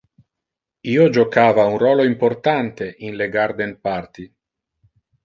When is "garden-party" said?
3.37-4.27